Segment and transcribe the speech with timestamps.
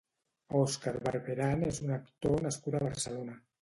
[0.59, 3.43] Óscar Barberán és un actor nascut a Barcelona.